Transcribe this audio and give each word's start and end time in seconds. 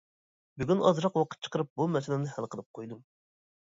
بۈگۈن 0.61 0.81
ئازراق 0.87 1.21
ۋاقىت 1.21 1.45
چىقىرىپ 1.51 1.71
بۇ 1.77 1.89
مەسىلىنى 1.99 2.35
ھەل 2.37 2.53
قىلىپ 2.53 2.71
قويدۇم. 2.79 3.09